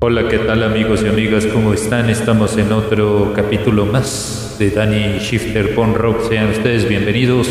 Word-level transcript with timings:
Hola, 0.00 0.28
¿qué 0.28 0.38
tal 0.38 0.62
amigos 0.62 1.02
y 1.02 1.08
amigas? 1.08 1.44
¿Cómo 1.46 1.74
están? 1.74 2.08
Estamos 2.08 2.56
en 2.56 2.70
otro 2.70 3.32
capítulo 3.34 3.84
más 3.84 4.54
de 4.56 4.70
Danny 4.70 5.18
Shifter 5.18 5.74
Pon 5.74 5.92
Rock. 5.96 6.28
Sean 6.28 6.50
ustedes 6.50 6.88
bienvenidos. 6.88 7.48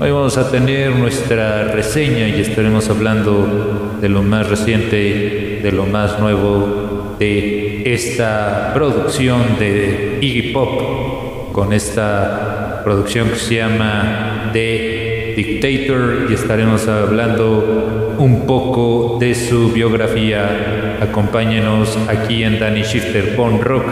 Hoy 0.00 0.10
vamos 0.10 0.38
a 0.38 0.50
tener 0.50 0.96
nuestra 0.96 1.64
reseña 1.64 2.28
y 2.28 2.40
estaremos 2.40 2.88
hablando 2.88 3.98
de 4.00 4.08
lo 4.08 4.22
más 4.22 4.48
reciente, 4.48 5.60
de 5.62 5.70
lo 5.70 5.84
más 5.84 6.18
nuevo 6.18 7.14
de 7.18 7.82
esta 7.92 8.72
producción 8.72 9.58
de 9.58 10.16
Iggy 10.22 10.52
Pop 10.54 11.52
con 11.52 11.74
esta 11.74 12.80
producción 12.84 13.28
que 13.28 13.36
se 13.36 13.56
llama 13.56 14.50
The 14.54 14.95
Dictator 15.36 16.28
y 16.30 16.32
estaremos 16.32 16.88
hablando 16.88 18.16
un 18.18 18.46
poco 18.46 19.18
de 19.20 19.34
su 19.34 19.70
biografía. 19.70 20.96
Acompáñenos 21.02 21.98
aquí 22.08 22.42
en 22.42 22.58
Danny 22.58 22.80
Shifter 22.80 23.36
Pon 23.36 23.60
Rock. 23.60 23.84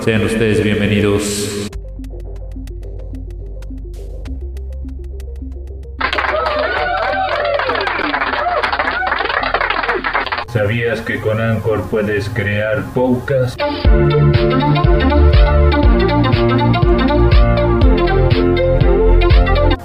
Sean 0.00 0.24
ustedes 0.24 0.60
bienvenidos. 0.60 1.70
¿Sabías 10.52 11.00
que 11.02 11.20
con 11.20 11.40
Anchor 11.40 11.88
puedes 11.88 12.28
crear 12.28 12.82
podcasts? 12.92 13.56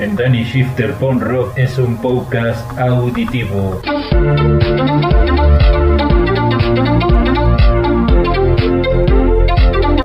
En 0.03 0.17
Danny 0.17 0.43
Shifter 0.43 0.91
Pon 0.95 1.21
Rock 1.21 1.57
es 1.57 1.77
un 1.77 1.95
podcast 1.95 2.77
auditivo. 2.77 3.81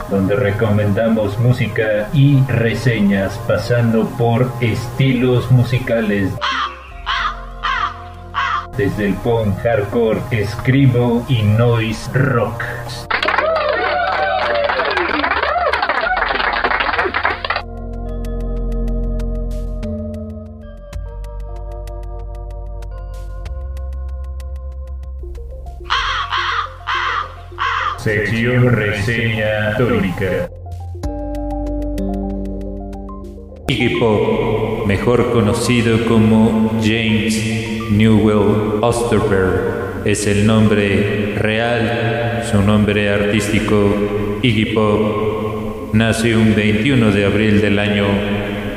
donde 0.09 0.37
recomendamos 0.37 1.37
música 1.41 2.09
y 2.13 2.41
reseñas 2.45 3.37
pasando 3.49 4.09
por 4.11 4.53
estilos 4.61 5.51
musicales 5.51 6.33
desde 8.77 9.07
el 9.07 9.15
punk 9.15 9.59
hardcore, 9.65 10.21
escribo 10.31 11.27
y 11.29 11.43
noise 11.43 12.09
rock. 12.13 12.63
Sección 27.99 28.73
reseña 28.73 29.73
histórica. 29.73 30.49
Iggy 33.67 33.99
Pop, 33.99 34.87
mejor 34.87 35.33
conocido 35.33 36.07
como 36.07 36.79
James 36.81 37.91
Newell 37.91 38.79
Osterberg, 38.83 40.03
es 40.05 40.29
el 40.29 40.47
nombre 40.47 41.35
real, 41.39 42.45
su 42.49 42.63
nombre 42.63 43.11
artístico 43.11 44.39
Iggy 44.43 44.67
Pop. 44.67 45.93
Nació 45.93 46.39
un 46.39 46.55
21 46.55 47.11
de 47.11 47.25
abril 47.25 47.61
del 47.61 47.81
año 47.81 48.07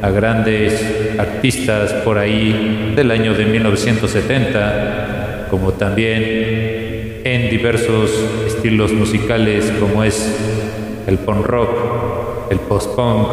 a 0.02 0.10
grandes 0.10 1.16
artistas 1.18 1.90
por 2.04 2.18
ahí 2.18 2.92
del 2.94 3.10
año 3.10 3.32
de 3.32 3.46
1970, 3.46 5.46
como 5.50 5.72
también 5.72 7.22
en 7.24 7.48
diversos 7.48 8.10
estilos 8.46 8.92
musicales 8.92 9.72
como 9.80 10.04
es 10.04 10.38
el 11.06 11.16
punk 11.16 11.46
rock, 11.46 12.50
el 12.50 12.58
post-punk 12.58 13.28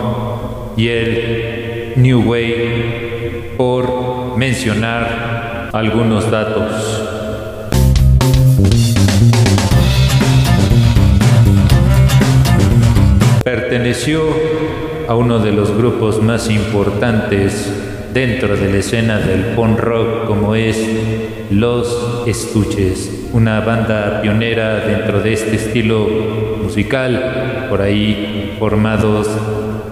y 0.78 0.88
el 0.88 1.94
new 1.98 2.22
wave, 2.22 3.56
por 3.58 4.38
mencionar 4.38 5.68
algunos 5.74 6.32
datos. 6.32 7.01
Perteneció 13.44 14.22
a 15.08 15.16
uno 15.16 15.40
de 15.40 15.52
los 15.52 15.76
grupos 15.76 16.22
más 16.22 16.48
importantes 16.50 17.74
dentro 18.14 18.56
de 18.56 18.72
la 18.72 18.78
escena 18.78 19.18
del 19.18 19.56
punk 19.56 19.80
rock 19.80 20.28
como 20.28 20.54
es 20.54 20.78
Los 21.50 22.22
Estuches, 22.28 23.30
una 23.34 23.62
banda 23.62 24.22
pionera 24.22 24.82
dentro 24.82 25.22
de 25.22 25.34
este 25.34 25.56
estilo 25.56 26.08
musical, 26.62 27.66
por 27.68 27.82
ahí 27.82 28.58
formados 28.60 29.28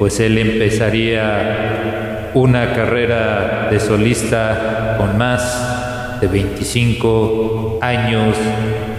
pues 0.00 0.18
él 0.18 0.38
empezaría 0.38 2.32
una 2.34 2.72
carrera 2.72 3.68
de 3.70 3.78
solista 3.78 4.96
con 4.98 5.16
más 5.16 5.79
de 6.20 6.26
25 6.28 7.78
años 7.80 8.36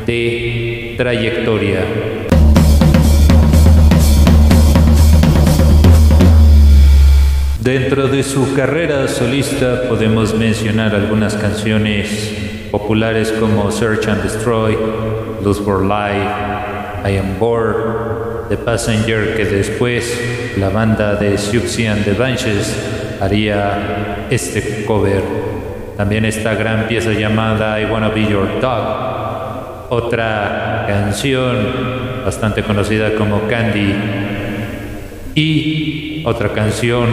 de 0.07 0.95
trayectoria. 0.97 1.81
Dentro 7.59 8.07
de 8.07 8.23
su 8.23 8.55
carrera 8.55 9.07
solista 9.07 9.83
podemos 9.87 10.33
mencionar 10.33 10.95
algunas 10.95 11.35
canciones 11.35 12.33
populares 12.71 13.31
como 13.39 13.71
Search 13.71 14.07
and 14.07 14.23
Destroy, 14.23 14.75
Lose 15.43 15.61
for 15.61 15.83
Life, 15.83 16.27
I 17.05 17.17
Am 17.17 17.37
Bored, 17.37 18.49
The 18.49 18.57
Passenger, 18.57 19.35
que 19.35 19.45
después 19.45 20.19
la 20.57 20.69
banda 20.69 21.15
de 21.15 21.37
Siouxsie 21.37 21.87
and 21.87 22.03
the 22.03 22.13
Banshees 22.13 22.75
haría 23.21 24.27
este 24.31 24.83
cover. 24.85 25.50
También 25.97 26.25
esta 26.25 26.55
gran 26.55 26.87
pieza 26.87 27.11
llamada 27.11 27.79
I 27.79 27.85
Wanna 27.85 28.09
Be 28.09 28.25
Your 28.25 28.59
Dog. 28.59 29.87
Otra 29.89 30.85
canción 30.87 31.57
bastante 32.23 32.63
conocida 32.63 33.13
como 33.15 33.47
Candy. 33.47 33.93
Y 35.35 36.23
otra 36.25 36.49
canción, 36.49 37.07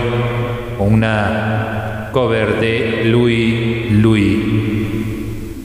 una 0.79 2.09
cover 2.13 2.61
de 2.61 3.03
Louis 3.05 3.93
Louis. 3.93 4.39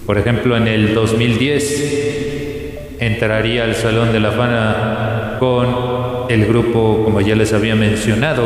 Por 0.05 0.17
ejemplo, 0.17 0.57
en 0.57 0.67
el 0.67 0.93
2010 0.93 2.97
entraría 2.99 3.63
al 3.63 3.75
Salón 3.75 4.11
de 4.11 4.19
la 4.19 4.31
Fama 4.31 5.37
con 5.39 5.67
el 6.29 6.45
grupo, 6.45 7.01
como 7.03 7.21
ya 7.21 7.35
les 7.35 7.53
había 7.53 7.75
mencionado, 7.75 8.43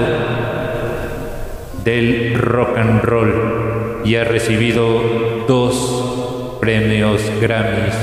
del 1.83 2.35
rock 2.35 2.77
and 2.77 3.03
roll 3.03 3.66
y 4.07 4.15
ha 4.15 4.23
recibido 4.23 5.43
dos 5.47 6.57
premios 6.61 7.21
Grammys. 7.41 7.93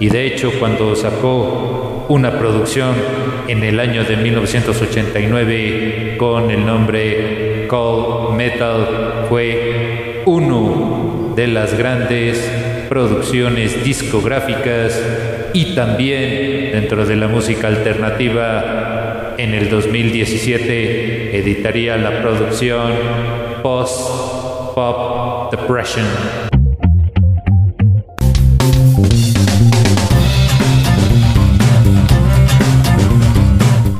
Y 0.00 0.08
de 0.08 0.26
hecho 0.26 0.50
cuando 0.58 0.96
sacó 0.96 2.06
una 2.08 2.38
producción 2.38 2.94
en 3.46 3.62
el 3.62 3.78
año 3.78 4.04
de 4.04 4.16
1989 4.16 6.14
con 6.16 6.50
el 6.50 6.64
nombre 6.64 7.66
Cold 7.68 8.34
Metal 8.36 9.26
fue 9.28 10.22
uno 10.24 11.34
de 11.36 11.46
las 11.48 11.76
grandes 11.76 12.38
producciones 12.88 13.84
discográficas 13.84 14.98
y 15.52 15.74
también 15.74 16.72
dentro 16.72 17.04
de 17.04 17.16
la 17.16 17.28
música 17.28 17.68
alternativa 17.68 19.34
en 19.36 19.52
el 19.52 19.68
2017 19.68 21.36
editaría 21.38 21.98
la 21.98 22.22
producción 22.22 22.92
Post 23.62 24.27
Pop 24.78 25.50
Depression. 25.50 26.06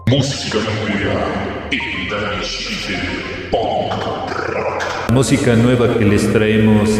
Música 0.06 0.58
Música 5.12 5.56
nueva 5.56 5.98
que 5.98 6.04
les 6.04 6.32
traemos 6.32 6.90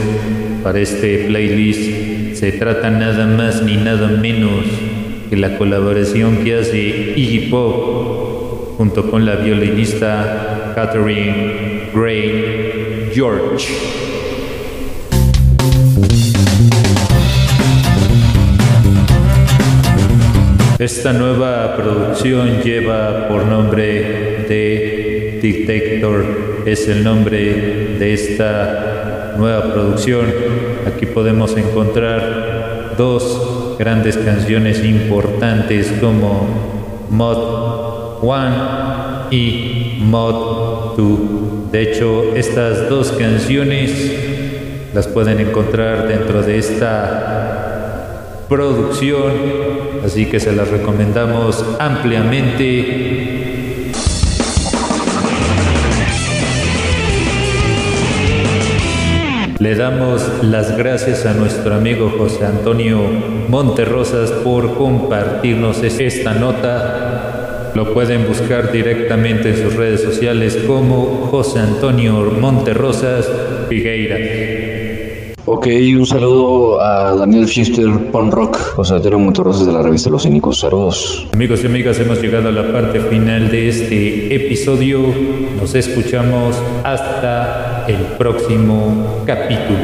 para 0.64 0.80
este 0.80 1.26
playlist 1.28 2.34
se 2.34 2.50
trata 2.50 2.90
nada 2.90 3.26
más 3.26 3.62
ni 3.62 3.76
nada 3.76 4.08
menos 4.08 4.64
que 5.30 5.36
la 5.36 5.56
colaboración 5.56 6.38
que 6.38 6.58
hace 6.58 7.14
Iggy 7.14 7.48
Pop 7.48 8.17
junto 8.88 9.10
con 9.10 9.26
la 9.26 9.34
violinista 9.36 10.72
Catherine 10.74 11.90
Gray 11.92 13.10
George. 13.12 13.68
Esta 20.78 21.12
nueva 21.12 21.76
producción 21.76 22.62
lleva 22.62 23.28
por 23.28 23.44
nombre 23.44 24.46
de 24.48 25.38
Detector, 25.42 26.62
es 26.64 26.88
el 26.88 27.04
nombre 27.04 27.96
de 27.98 28.14
esta 28.14 29.34
nueva 29.36 29.70
producción. 29.70 30.32
Aquí 30.86 31.04
podemos 31.04 31.54
encontrar 31.58 32.94
dos 32.96 33.76
grandes 33.78 34.16
canciones 34.16 34.82
importantes 34.82 35.92
como 36.00 36.78
Mod 37.10 37.87
1 38.22 39.30
y 39.30 39.98
Mod 40.00 40.96
2. 40.96 41.72
De 41.72 41.82
hecho, 41.82 42.34
estas 42.34 42.88
dos 42.88 43.12
canciones 43.12 43.92
las 44.94 45.06
pueden 45.06 45.40
encontrar 45.40 46.08
dentro 46.08 46.42
de 46.42 46.58
esta 46.58 48.44
producción 48.48 49.78
así 50.04 50.26
que 50.26 50.40
se 50.40 50.52
las 50.52 50.68
recomendamos 50.68 51.64
ampliamente. 51.78 53.18
Le 59.58 59.74
damos 59.74 60.24
las 60.42 60.76
gracias 60.78 61.26
a 61.26 61.34
nuestro 61.34 61.74
amigo 61.74 62.14
José 62.16 62.46
Antonio 62.46 63.00
Monterrosas 63.48 64.30
por 64.30 64.74
compartirnos 64.76 65.82
esta 65.82 66.32
nota. 66.34 67.37
Lo 67.74 67.92
pueden 67.94 68.26
buscar 68.26 68.72
directamente 68.72 69.50
en 69.50 69.56
sus 69.56 69.74
redes 69.74 70.02
sociales 70.02 70.58
como 70.66 71.28
José 71.30 71.60
Antonio 71.60 72.32
Monterrosas 72.40 73.28
Figueira. 73.68 74.16
Ok, 75.50 75.66
un 75.96 76.04
saludo 76.04 76.78
a 76.78 77.14
Daniel 77.16 77.48
Schister, 77.48 77.88
Pon 78.12 78.30
Rock, 78.30 78.58
José 78.76 78.96
Antonio 78.96 79.18
Monterrosas 79.18 79.66
de 79.66 79.72
la 79.72 79.80
revista 79.80 80.10
Los 80.10 80.24
Cínicos. 80.24 80.60
Saludos. 80.60 81.26
Amigos 81.32 81.62
y 81.62 81.66
amigas, 81.66 81.98
hemos 82.00 82.20
llegado 82.20 82.50
a 82.50 82.52
la 82.52 82.70
parte 82.70 83.00
final 83.00 83.50
de 83.50 83.68
este 83.68 84.34
episodio. 84.34 85.00
Nos 85.58 85.74
escuchamos 85.74 86.54
hasta 86.84 87.86
el 87.88 87.96
próximo 88.18 89.22
capítulo. 89.24 89.78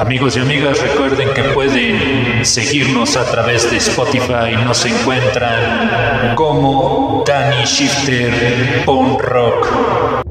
Amigos 0.00 0.34
y 0.38 0.40
amigas, 0.40 0.80
recuerden 0.80 1.28
que 1.34 1.42
pueden 1.42 2.42
seguirnos 2.42 3.18
a 3.18 3.30
través 3.30 3.70
de 3.70 3.76
Spotify. 3.76 4.56
Nos 4.64 4.86
encuentran 4.86 6.34
como 6.36 7.22
Danny 7.26 7.66
Shifter 7.66 8.82
Pon 8.86 9.18
Rock. 9.18 10.29